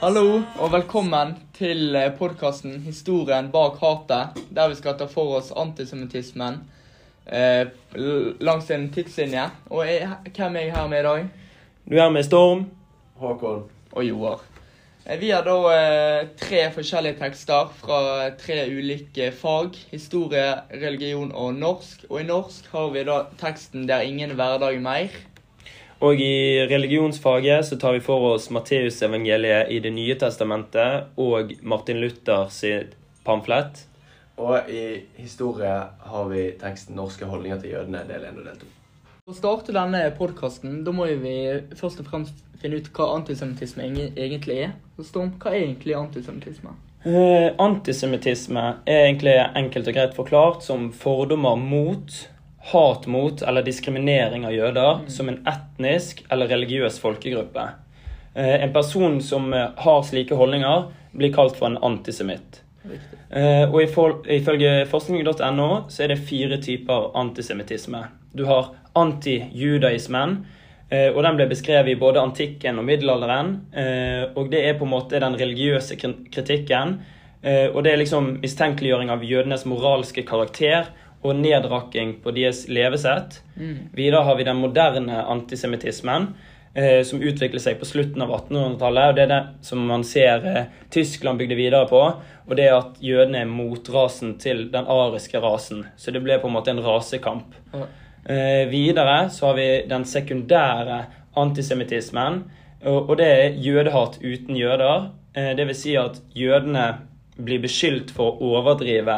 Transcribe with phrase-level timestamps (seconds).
[0.00, 6.60] Hallo og velkommen til podkasten 'Historien bak hatet', der vi skal ta for oss antisemittismen
[7.26, 7.66] eh,
[8.40, 9.50] langs en tidslinje.
[9.70, 11.28] Og jeg, hvem er jeg her med i dag?
[11.90, 12.70] Du er med Storm.
[13.16, 13.64] Håkon.
[13.92, 14.47] Og Joar.
[15.08, 19.76] Eh, Vi har da eh, tre forskjellige tekster fra tre ulike fag.
[19.90, 20.50] Historie,
[20.82, 22.04] religion og norsk.
[22.10, 25.16] Og i norsk har vi da teksten 'Det er ingen hverdag mer'.
[26.00, 32.00] Og i religionsfaget så tar vi for oss Matteusevangeliet i Det nye testamentet og Martin
[32.00, 33.86] Luther sitt pamflett.
[34.36, 38.77] Og i historie har vi teksten 'Norske holdninger til jødene', del 1 og del 2.
[39.28, 41.32] For å starte denne podkasten, må vi
[41.76, 43.84] først og fremst finne ut hva antisemittisme
[44.16, 44.70] egentlig er.
[44.96, 46.72] Så Storm, hva er egentlig antisemittisme?
[47.04, 52.16] Uh, antisemittisme er egentlig enkelt og greit forklart som fordommer mot,
[52.70, 57.66] hat mot eller diskriminering av jøder som en etnisk eller religiøs folkegruppe.
[58.32, 62.62] Uh, en person som eh, har slike holdninger, blir kalt for en antisemitt.
[63.28, 68.06] Eh, og ifølge forskning.no så er det fire typer antisemittisme.
[68.32, 70.36] Du har antijudaismen,
[70.90, 73.54] eh, og den ble beskrevet i både antikken og middelalderen.
[73.72, 76.98] Eh, og det er på en måte den religiøse kritikken.
[77.42, 80.90] Eh, og det er liksom mistenkeliggjøring av jødenes moralske karakter
[81.22, 83.40] og nedrakking på deres levesett.
[83.58, 83.90] Mm.
[83.94, 86.32] Videre har vi den moderne antisemittismen,
[86.78, 89.08] som utviklet seg på slutten av 1800-tallet.
[89.08, 90.44] og Det er det som man ser
[90.94, 92.02] Tyskland bygde videre på.
[92.48, 95.84] Og det er at jødene er motrasen til den ariske rasen.
[96.00, 97.56] Så det ble på en måte en rasekamp.
[97.74, 97.88] Ja.
[98.28, 102.42] Eh, videre så har vi den sekundære antisemittismen.
[102.84, 105.10] Og, det er jødehat uten jøder.
[105.34, 106.84] Eh, vil si at jødene
[107.38, 109.16] blir beskyldt for å overdrive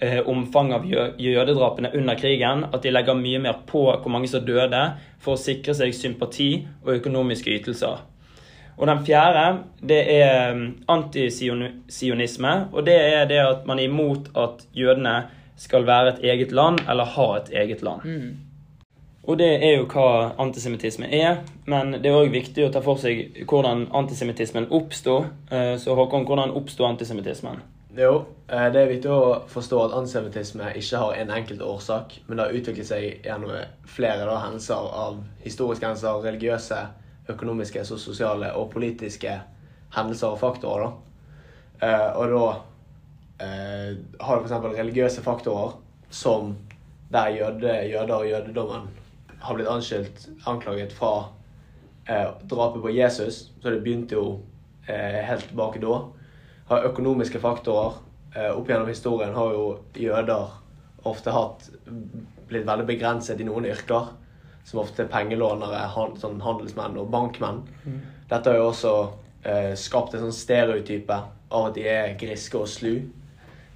[0.00, 2.64] eh, omfanget av jødedrapene under krigen.
[2.72, 4.82] At de legger mye mer på hvor mange som døde,
[5.20, 6.50] for å sikre seg sympati
[6.84, 8.00] og økonomiske ytelser.
[8.76, 9.44] Og den fjerde,
[9.80, 12.56] det er mm, antisionisme.
[12.72, 15.16] Og det er det at man er imot at jødene
[15.56, 18.04] skal være et eget land, eller ha et eget land.
[18.04, 18.45] Mm.
[19.26, 23.00] Og det er jo hva antisemittisme er, men det er òg viktig å ta for
[23.02, 25.16] seg hvordan antisemittismen oppsto.
[25.50, 27.58] Eh, Så Håkon, hvordan oppsto antisemittismen?
[27.98, 32.36] Jo, eh, det er viktig å forstå at antisemittisme ikke har en enkelt årsak, men
[32.36, 33.50] det har utviklet seg gjennom
[33.96, 36.78] flere da, hendelser av historiske hendelser, religiøse,
[37.28, 39.40] økonomiske, sosiale og politiske
[39.96, 40.86] hendelser og faktorer.
[40.86, 40.92] da.
[41.88, 42.46] Eh, Og da
[44.20, 44.78] har du f.eks.
[44.78, 45.74] religiøse faktorer
[46.10, 46.56] som
[47.10, 48.86] der jøde, jøder og jødedommen
[49.46, 51.12] har blitt anskyldt, anklaget fra
[52.08, 53.50] eh, drapet på Jesus.
[53.62, 54.26] Så det begynte jo
[54.86, 56.00] eh, helt tilbake da.
[56.70, 58.00] Har økonomiske faktorer.
[58.34, 60.54] Eh, opp gjennom historien har jo jøder
[61.06, 61.68] ofte hatt
[62.48, 64.12] blitt veldig begrenset i noen yrker.
[64.66, 67.62] Som ofte er pengelånere, han, sånn handelsmenn og bankmenn.
[68.26, 68.94] Dette har jo også
[69.46, 71.20] eh, skapt en sånn stereotype
[71.54, 72.96] av at de er griske og slu.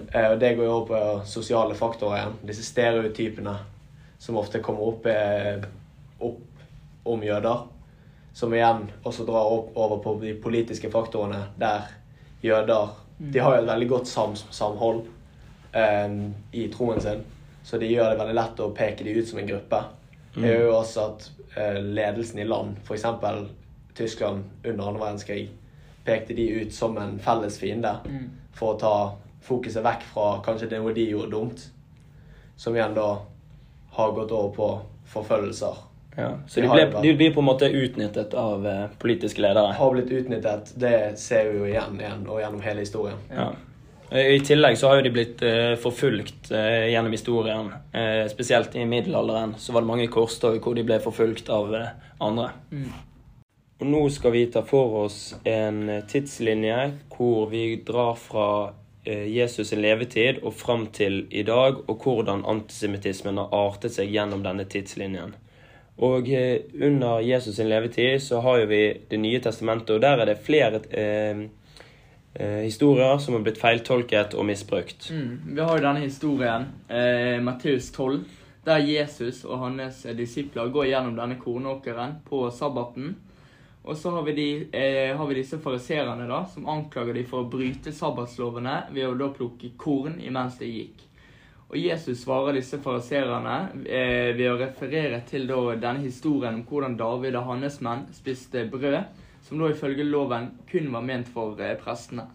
[0.08, 2.34] Eh, og det går jo over på sosiale faktorer igjen.
[2.48, 3.54] Disse stereotypene
[4.20, 5.62] som ofte kommer opp, eh,
[6.18, 6.40] opp
[7.08, 7.62] om jøder.
[8.32, 11.88] Som igjen også drar opp over på de politiske faktorene der
[12.42, 12.88] jøder
[13.18, 15.02] De har jo et veldig godt sam samhold
[15.74, 17.18] um, i troen sin,
[17.62, 19.80] så de gjør det veldig lett å peke de ut som en gruppe.
[20.34, 21.26] Det gjør jo også at
[21.58, 23.04] uh, ledelsen i land, f.eks.
[23.94, 25.50] Tyskland under andre verdenskrig,
[26.04, 28.30] pekte de ut som en felles fiende Mm.
[28.56, 28.94] for å ta
[29.44, 31.66] fokuset vekk fra kanskje det noe de gjorde dumt,
[32.56, 33.18] som igjen da
[34.00, 34.72] har gått over på
[35.12, 35.86] forfølgelser.
[36.16, 36.30] Ja.
[36.48, 39.74] Så De ble, de blir på en måte utnyttet av eh, politiske ledere.
[39.78, 43.20] Har blitt utnyttet, det ser vi jo igjen, igjen og gjennom hele historien.
[43.30, 43.52] Ja.
[44.10, 47.68] I tillegg så har jo de blitt eh, forfulgt eh, gjennom historien.
[47.94, 51.70] Eh, spesielt i middelalderen så var det mange korstog hvor de ble forfulgt av
[52.18, 52.48] andre.
[52.74, 52.88] Mm.
[53.80, 56.80] Og nå skal vi ta for oss en tidslinje
[57.14, 58.48] hvor vi drar fra
[59.04, 64.42] Jesus' sin levetid og fram til i dag, og hvordan antisemittismen har artet seg gjennom
[64.44, 65.32] denne tidslinjen.
[66.00, 70.20] Og eh, under Jesus' sin levetid så har jo vi Det nye testamentet, og der
[70.20, 71.46] er det flere eh,
[72.34, 75.10] eh, historier som har blitt feiltolket og misbrukt.
[75.10, 75.54] Mm.
[75.54, 78.24] Vi har jo denne historien, eh, Matteus 12,
[78.64, 83.16] der Jesus og hans eh, disipler går gjennom denne kornåkeren på sabbaten.
[83.90, 87.42] Og så har vi, de, eh, har vi disse fariserene da, som anklager dem for
[87.42, 91.02] å bryte sabbatslovene ved å da plukke korn imens de gikk.
[91.70, 96.94] Og Jesus svarer disse fariserene eh, ved å referere til da, denne historien om hvordan
[97.02, 99.00] David og hans menn spiste brød,
[99.42, 102.28] som da ifølge loven kun var ment for eh, prestene.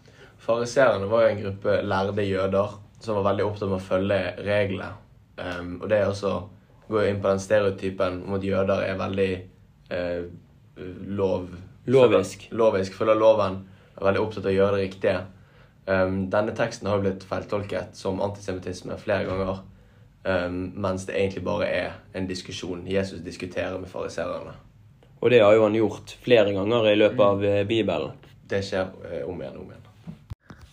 [0.44, 4.92] Fariserene var jo en gruppe lærde jøder som var veldig opptatt med å følge reglene.
[5.36, 6.38] Um, og det er også
[6.88, 9.30] går jo inn på den stereotypen om at jøder er veldig
[9.92, 10.26] eh,
[10.76, 11.48] lov...
[11.86, 12.48] Lovisk.
[12.48, 13.60] Følger, lovisk, følger loven.
[13.96, 15.20] Er veldig opptatt av å gjøre det riktige.
[15.86, 19.62] Um, denne teksten har jo blitt feiltolket som antisemittisme flere ganger.
[20.26, 24.56] Um, mens det egentlig bare er en diskusjon Jesus diskuterer med fariserene.
[25.22, 28.18] Og det har jo han gjort flere ganger i løpet av eh, Bibelen.
[28.50, 29.82] Det skjer uh, om igjen og om igjen.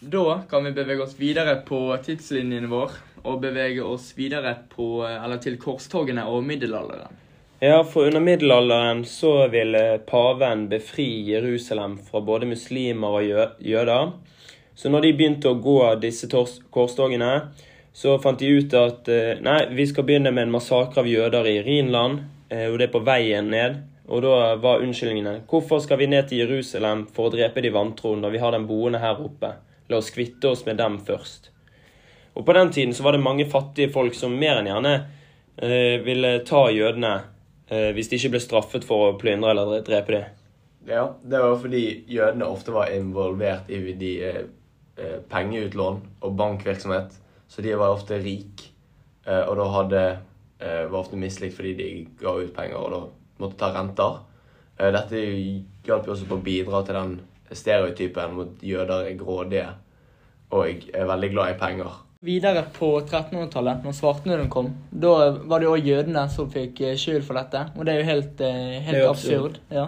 [0.03, 5.39] Da kan vi bevege oss videre på tidslinjen vår, og bevege oss videre på, eller
[5.39, 7.21] til korstogene og middelalderen.
[7.65, 13.23] Ja, for under middelalderen så ville paven befri Jerusalem fra både muslimer og
[13.63, 14.11] jøder.
[14.75, 17.29] Så når de begynte å gå disse korstogene,
[17.95, 21.47] så fant de ut at eh, nei, vi skal begynne med en massakre av jøder
[21.47, 22.19] i Rhinland,
[22.51, 23.79] eh, og det er på veien ned.
[24.11, 28.17] Og da var unnskyldningene hvorfor skal vi ned til Jerusalem for å drepe de vantro
[28.19, 29.55] når vi har dem boende her oppe?
[29.87, 31.53] La oss kvitte oss med dem først.
[32.35, 34.97] Og på den tiden så var det mange fattige folk som mer enn gjerne
[35.63, 37.21] eh, ville ta jødene
[37.95, 40.31] hvis de ikke ble straffet for å plyndre eller drepe dem.
[40.87, 44.41] Ja, det var fordi jødene ofte var involvert i de eh,
[44.99, 47.15] eh, pengeutlån og bankvirksomhet.
[47.47, 48.65] Så de var ofte rik,
[49.25, 50.01] eh, og da hadde,
[50.59, 51.89] eh, var ofte mislikt fordi de
[52.19, 53.01] ga ut penger og da
[53.39, 54.19] måtte ta renter.
[54.77, 55.23] Eh, dette
[55.87, 57.15] hjalp jo også på å bidra til den
[57.53, 59.69] stereotypen mot jøder er grådige
[60.51, 61.95] og er veldig glad i penger.
[62.23, 66.93] Videre på 1300-tallet, når svartnøden kom, da var det jo også jødene som fikk eh,
[66.95, 67.65] skyld for dette.
[67.75, 69.57] Og det er jo helt, eh, helt Det er absurd.
[69.75, 69.87] Ja.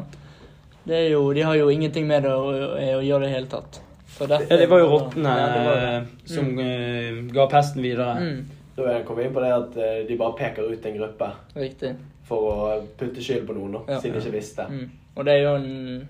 [0.86, 3.36] Det er jo, de har jo ingenting med det å, å, å gjøre i det
[3.38, 3.80] hele tatt.
[4.18, 5.94] For dette- Ja, det var jo rottene Ja, det var det.
[5.94, 7.32] eh, som mm.
[7.40, 8.12] ga pesten videre.
[8.20, 8.46] Mm,
[8.76, 11.32] Da er jeg kommet inn på det at eh, de bare peker ut en gruppe
[11.56, 11.96] riktig.
[12.28, 14.00] for å putte skyld på noen, da, Ja.
[14.02, 14.68] siden de ikke visste.
[14.68, 14.90] Mm.
[15.16, 16.08] Og det er jo en,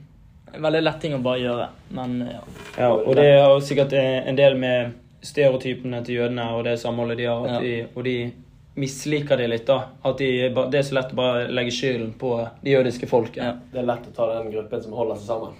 [0.57, 2.41] veldig lett ting å bare gjøre, men ja.
[2.79, 4.93] Ja, og det er jo sikkert eh, en del med
[5.25, 7.59] stereotypene til jødene og det samholdet de har, at Ja.
[7.61, 8.15] de, og de
[8.75, 9.65] misliker det litt.
[9.67, 9.89] da.
[10.03, 13.43] At de, det er så lett å bare legge skylden på det jødiske folket.
[13.43, 13.53] Ja.
[13.71, 15.53] Det er lett å ta den gruppen som holder seg sammen.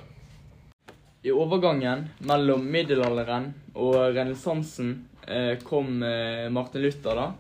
[1.26, 4.92] I overgangen mellom middelalderen og renessansen
[5.28, 7.16] eh, kom eh, Martin Luther.
[7.16, 7.32] da.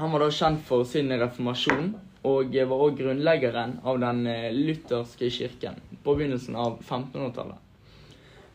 [0.00, 1.90] Han var da kjent for sin reformasjon,
[2.24, 7.58] og var også grunnleggeren av den eh, lutherske kirken på begynnelsen av 1500-tallet.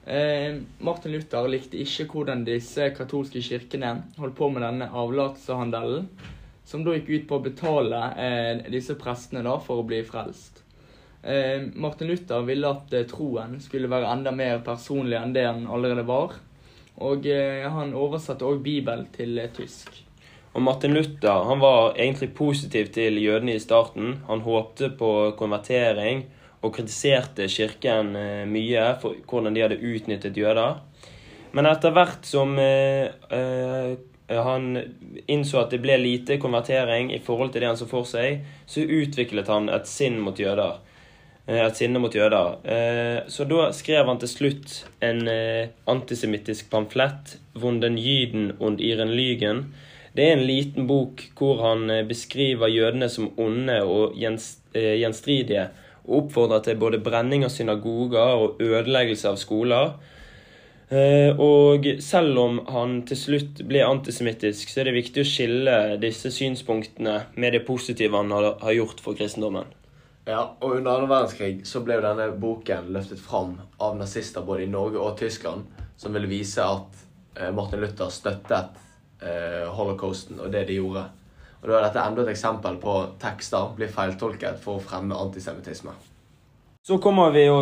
[0.06, 6.06] Eh, Martin Luther likte ikke hvordan disse katolske kirkene holdt på med denne avlatshandelen,
[6.66, 10.62] som da gikk ut på å betale eh, disse prestene da for å bli frelst.
[11.26, 15.66] Eh, Martin Luther ville at eh, troen skulle være enda mer personlig enn det den
[15.66, 16.38] allerede var.
[17.02, 19.90] Og eh, han oversatte òg Bibelen til eh, tysk.
[20.54, 24.20] Og Martin Luther han var egentlig positiv til jødene i starten.
[24.30, 26.28] Han håpte på konvertering
[26.66, 30.82] og kritiserte kirken eh, mye for hvordan de hadde utnyttet jøder.
[31.56, 33.94] Men etter hvert som eh, eh,
[34.26, 34.72] han
[35.30, 38.82] innså at det ble lite konvertering i forhold til det han så for seg, så
[38.82, 40.82] utviklet han et sinn mot jøder.
[41.46, 42.56] Et sinne mot jøder.
[43.30, 44.72] Så da skrev han til slutt
[45.06, 45.20] en
[45.86, 49.68] antisemittisk pamflett, 'Wunden den Jyden und ihren Lygen'.
[50.16, 55.70] Det er en liten bok hvor han beskriver jødene som onde og gjenstridige,
[56.06, 59.96] og oppfordrer til både brenning av synagoger og ødeleggelse av skoler.
[60.90, 65.78] Eh, Og selv om han til slutt ble antisemittisk, så er det viktig å skille
[66.02, 69.66] disse synspunktene med det positive han har gjort for kristendommen.
[70.26, 74.70] Ja, og Under annen verdenskrig så ble denne boken løftet fram av nazister både i
[74.70, 75.66] Norge og Tyskland,
[75.98, 77.04] som ville vise at
[77.38, 78.74] eh, Martin Luther støttet
[79.22, 81.06] eh, holocausten og det de gjorde.
[81.66, 85.96] Og Da er dette enda et eksempel på tekster blir feiltolket for å fremme antisemittisme.
[86.86, 87.56] Så kommer vi jo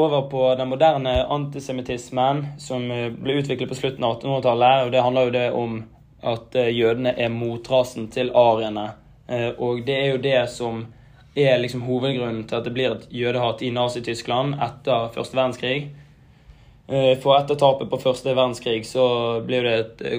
[0.00, 4.86] over på den moderne antisemittismen som eh, ble utviklet på slutten av 1800-tallet.
[4.86, 5.74] og Det handler jo det om
[6.32, 8.86] at eh, jødene er motrasen til ariene.
[9.28, 10.86] Eh, Og det er jo det som
[11.36, 15.90] er liksom hovedgrunnen til at det blir et jødehat i Nazi-Tyskland etter første verdenskrig.
[16.88, 19.04] Eh, For etter tapet på første verdenskrig så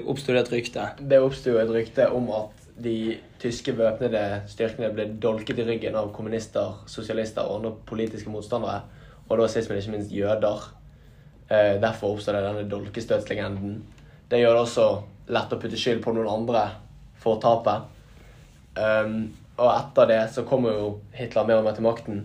[0.05, 0.87] oppstod det et rykte.
[1.01, 6.11] Det oppsto et rykte om at de tyske væpnede styrkene ble dolket i ryggen av
[6.15, 8.83] kommunister, sosialister og andre politiske motstandere,
[9.27, 10.67] og da sist, men ikke minst jøder.
[11.49, 13.81] Eh, derfor oppstår det denne dolkestøtslegenden.
[14.31, 14.87] Det gjør det også
[15.31, 16.63] lett å putte skyld på noen andre
[17.21, 17.89] for tapet.
[18.75, 22.21] Um, og etter det så kommer jo Hitler mer og mer til makten,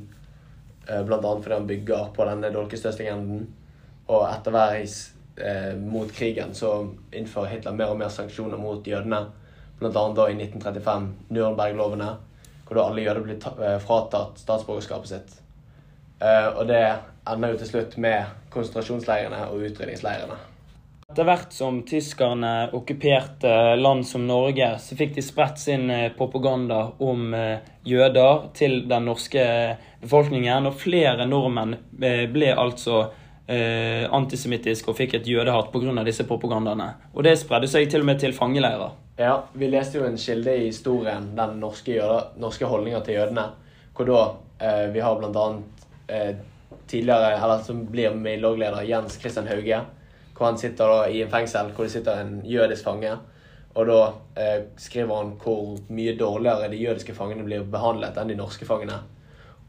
[0.87, 3.47] eh, blant annet fordi han bygger på denne dolkestøtslegenden.
[4.09, 6.73] Og etter hvert eh, mot krigen så
[7.13, 9.25] innfører Hitler mer og mer sanksjoner mot jødene.
[9.79, 12.09] Blant annet da i 1935, Nürnberg-lovene,
[12.67, 15.35] hvor da alle jøder blir eh, fratatt statsborgerskapet sitt.
[16.25, 16.83] Eh, og det
[17.29, 20.39] ender jo til slutt med konsentrasjonsleirene og utrydningsleirene.
[21.13, 26.81] Etter hvert som tyskerne okkuperte land som Norge, så fikk de spredt sin eh, propaganda
[27.05, 27.37] om
[27.87, 29.47] jøder til den norske
[30.01, 30.73] befolkningen.
[30.73, 33.07] Og flere nordmenn ble altså
[33.47, 36.03] antisemittiske og fikk et jødehat pga.
[36.03, 36.89] disse propagandaene.
[37.15, 39.06] Og det spredde seg til og med til fangeleirer.
[39.17, 43.47] Ja, vi leste jo en kilde i historien, den norske, jøder, norske holdninga til jødene,
[43.97, 44.25] hvor da
[44.61, 46.35] eh, vi har blant annet eh,
[46.87, 49.79] tidligere, eller som blir Milorg-leder, Jens Christian Hauge,
[50.37, 53.15] hvor han sitter da i en fengsel hvor det sitter en jødisk fange.
[53.77, 54.03] Og da
[54.37, 59.01] eh, skriver han hvor mye dårligere de jødiske fangene blir behandlet enn de norske fangene.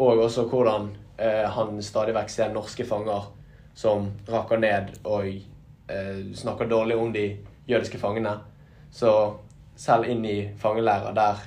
[0.04, 0.92] Og også hvordan
[1.24, 3.32] eh, han stadig vekk ser norske fanger
[3.80, 7.30] som rakker ned og eh, snakker dårlig om de
[7.68, 8.38] jødiske fangene.
[8.92, 9.12] Så
[9.76, 11.42] selv inn i fangeleirer der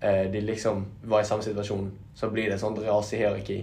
[0.00, 3.60] eh, de liksom var i samme situasjon, så blir det et sånt rasehierarki.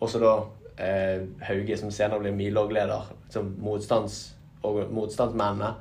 [0.00, 0.34] Også da
[0.76, 5.74] eh, Hauge, som senere blir Milorg-leder, som motstands, og motstandsmennene,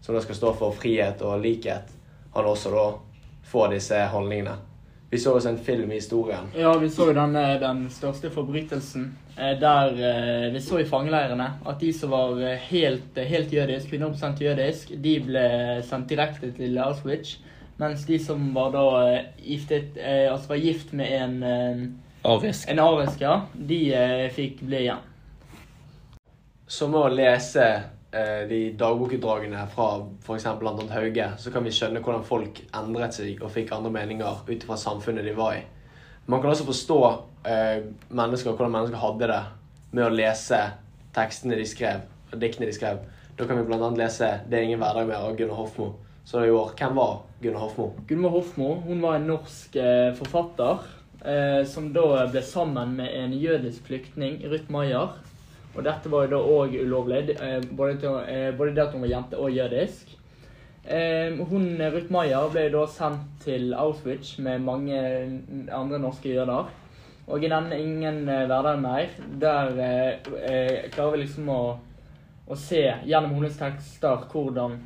[0.00, 1.92] som da skal stå for frihet og likhet,
[2.34, 2.86] han også da
[3.48, 4.56] får disse holdningene.
[5.10, 6.48] Vi så også en film i historien.
[6.58, 9.16] Ja, vi så jo den, eh, den største forbrytelsen.
[9.38, 14.34] eh, Der eh, vi så i fangeleirene at de som var helt, helt jødisk, 100
[14.40, 17.36] jødisk, de ble sendt direkte til Auschwitz.
[17.78, 19.98] Mens de som var da giftet,
[20.30, 22.70] altså var gift med en, Arisk.
[22.70, 23.80] en arisk, ja, de
[24.32, 25.02] fikk bli igjen.
[26.66, 27.82] Som å lese
[28.48, 29.88] de dagbokutdragene fra
[30.22, 30.46] f.eks.
[30.46, 34.66] Anton Hauge, så kan vi skjønne hvordan folk endret seg og fikk andre meninger ut
[34.68, 35.64] fra samfunnet de var i.
[36.26, 36.98] Man kan også forstå
[37.46, 39.42] eh, mennesker hvordan mennesker hadde det
[39.94, 40.58] med å lese
[41.14, 42.98] tekstene de skrev, og diktene de skrev.
[43.38, 43.90] Da kan vi bl.a.
[43.94, 45.94] lese 'Det er ingen hverdag mer' av Gunnar Hofmo.
[46.24, 47.92] Så i år, hvem var Gunnar Hofmo?
[48.08, 50.78] Gunnar Hofmo hun var en norsk eh, forfatter
[51.24, 55.14] eh, som da ble sammen med en jødisk flyktning, Ruth Maier.
[55.76, 59.12] Og dette var jo da òg ulovlig, eh, både, eh, både det at hun var
[59.12, 60.16] jente og jødisk.
[60.88, 64.98] Eh, hun, Ruth Maier ble da sendt til Auschwitz med mange
[65.72, 66.70] andre norske jøder.
[67.26, 69.08] Og i denne Ingen hverdag mer,
[69.40, 71.62] der eh, klarer vi liksom å,
[72.46, 74.78] å se gjennom hennes tekster hvordan,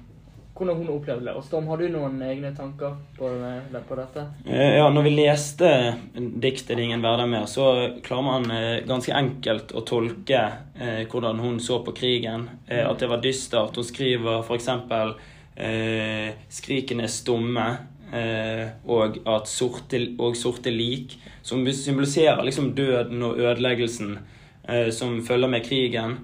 [0.60, 1.34] hvordan hun opplevde det.
[1.36, 3.30] Og Storm, har du noen egne tanker på,
[3.72, 4.26] det- på dette?
[4.46, 5.70] Eh, Ja, når vi leste
[6.14, 11.04] diktet 'Det er ingen hverdag mer', så klarer man eh, ganske enkelt å tolke eh,
[11.06, 12.48] hvordan hun så på krigen.
[12.68, 13.74] Eh, at det var dystert.
[13.76, 14.68] Hun skriver f.eks.
[15.56, 17.76] Eh, 'Skrikene stumme',
[18.12, 24.18] eh, og at sorte, og sorte lik, som symboliserer liksom døden og ødeleggelsen
[24.68, 26.18] eh, som følger med krigen.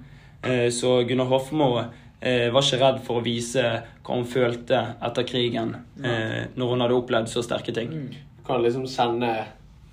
[0.45, 1.81] Eh, så Gunnar Hofmo
[2.20, 3.64] eh, var ikke redd for å vise
[4.02, 7.92] hva hun følte etter krigen, eh, når hun hadde opplevd så sterke ting.
[8.12, 9.32] Du kan liksom sende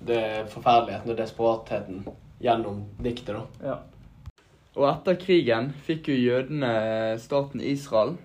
[0.04, 2.04] det forferdeligheten og desperatheten
[2.44, 3.72] gjennom diktet, da.
[3.72, 3.80] Ja.
[4.74, 6.70] Og etter krigen fikk jo jødene
[7.22, 8.16] staten Israel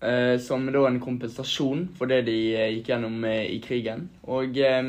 [0.00, 4.08] eh, som da en kompensasjon for det de eh, gikk gjennom eh, i krigen.
[4.24, 4.80] Og eh,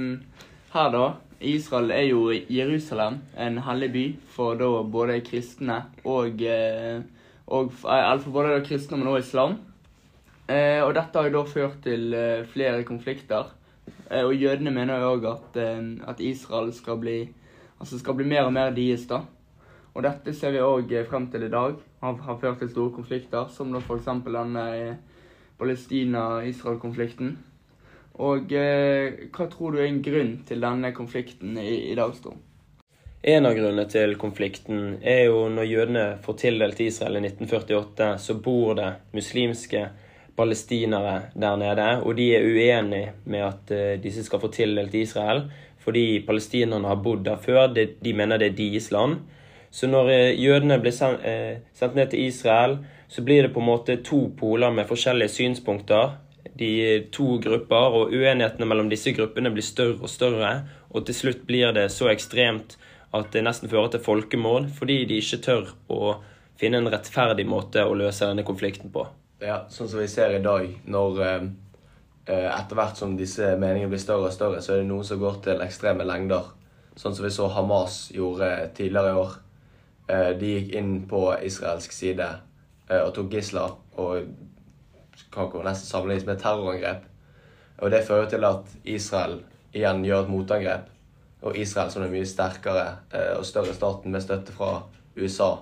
[0.72, 1.06] her, da
[1.41, 7.01] Israel er jo Jerusalem, en hellig by for da både kristne og, eh,
[7.51, 9.58] og eh, for både kristne, men også islam.
[10.48, 13.51] Eh, og dette har jo da ført til eh, flere konflikter.
[14.10, 17.20] Eh, og jødene mener jo òg at, eh, at Israel skal bli,
[17.79, 19.24] altså skal bli mer og mer deres, da.
[19.91, 23.48] Og dette ser vi òg frem til i dag har, har ført til store konflikter,
[23.51, 24.08] som da f.eks.
[24.27, 24.96] denne eh,
[25.60, 27.36] Palestina-Israel-konflikten.
[28.22, 32.39] Og eh, hva tror du er en grunn til denne konflikten i, i dag, Storm?
[33.22, 38.36] En av grunnene til konflikten er jo når jødene får tildelt Israel i 1948, så
[38.42, 39.84] bor det muslimske
[40.38, 45.44] palestinere der nede, og de er uenige med at eh, disse skal få tildelt Israel,
[45.86, 47.70] fordi palestinerne har bodd der før.
[47.75, 49.20] De, mener det er deres land.
[49.70, 53.70] Så når eh, jødene blir sendt, eh, ned til Israel, så blir det på en
[53.70, 56.18] måte to poler med forskjellige synspunkter.
[56.58, 60.56] De to grupper, og uenighetene mellom disse gruppene blir større og større.
[60.90, 62.80] Og til slutt blir det så ekstremt
[63.12, 66.13] at det nesten fører til folkemord, fordi de ikke tør å
[66.60, 69.08] finne en rettferdig måte å løse denne konflikten på.
[69.41, 71.46] Ja, sånn som vi ser i dag, når eh,
[72.30, 75.20] eh, etter hvert som disse meningene blir større og større, så er det noen som
[75.22, 76.51] går til ekstreme lengder.
[76.96, 79.36] Sånn som vi så Hamas gjorde tidligere i år.
[80.12, 84.32] Eh, de gikk inn på israelsk side eh, og tok gisler og
[85.32, 87.08] kan nesten sammenlignes med terrorangrep.
[87.82, 89.39] Og det fører til at Israel
[89.74, 90.89] igjen gjør et motangrep.
[91.41, 94.83] Og Israel, som er mye sterkere eh, og større staten med støtte fra
[95.17, 95.55] USA,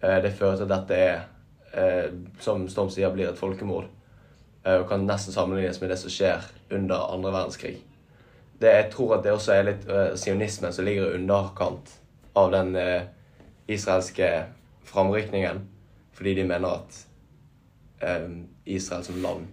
[0.00, 1.18] eh, det fører til at dette er
[1.76, 3.90] eh, som Storm sier, blir et folkemord.
[4.64, 7.74] Og kan nesten sammenlignes med det som skjer under andre verdenskrig.
[8.56, 9.82] Det, jeg tror at det også er litt
[10.16, 11.92] sionismen som ligger i underkant
[12.32, 12.70] av den
[13.68, 14.30] israelske
[14.88, 15.60] framrykningen.
[16.16, 16.96] Fordi de mener at
[18.64, 19.44] Israel som land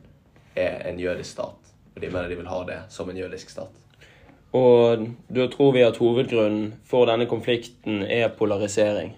[0.55, 1.75] er en jødisk stat.
[1.91, 3.81] Og de mener de vil ha det som en jødisk stat.
[4.57, 9.15] Og da tror vi at hovedgrunnen for denne konflikten er polarisering.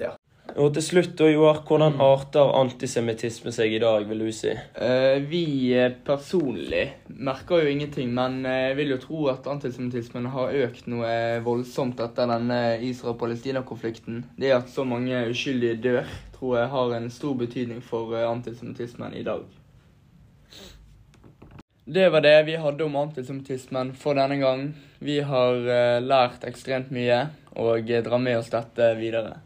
[0.00, 0.16] Ja.
[0.58, 4.52] Og til slutt, da, Joar, hvordan arter antisemittisme seg i dag, vil du si?
[4.76, 5.44] Uh, vi
[5.78, 10.90] eh, personlig merker jo ingenting, men eh, jeg vil jo tro at antisemittismen har økt
[10.92, 11.14] noe
[11.46, 14.26] voldsomt etter denne Israel-Palestina-konflikten.
[14.36, 19.16] Det at så mange uskyldige dør, tror jeg har en stor betydning for eh, antisemittismen
[19.16, 19.46] i dag.
[21.84, 24.68] Det var det vi hadde om antisemittismen for denne gang.
[25.02, 27.24] Vi har eh, lært ekstremt mye
[27.58, 29.40] og eh, drar med oss dette videre.